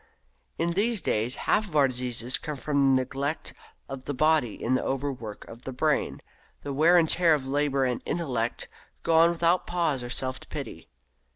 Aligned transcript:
In 0.57 0.71
these 0.71 0.99
days 0.99 1.35
half 1.45 1.67
of 1.67 1.75
our 1.75 1.87
diseases 1.87 2.39
come 2.39 2.55
from 2.55 2.79
the 2.95 3.01
neglect 3.03 3.53
of 3.87 4.05
the 4.05 4.15
body 4.15 4.55
in 4.55 4.73
the 4.73 4.83
overwork 4.83 5.45
of 5.47 5.61
the 5.61 5.71
brain. 5.71 6.21
The 6.63 6.73
wear 6.73 6.97
and 6.97 7.07
tear 7.07 7.35
of 7.35 7.45
labour 7.45 7.85
and 7.85 8.01
intellect 8.03 8.67
go 9.03 9.15
on 9.19 9.29
without 9.29 9.67
pause 9.67 10.01
or 10.01 10.09
self 10.09 10.39
pity. 10.49 10.89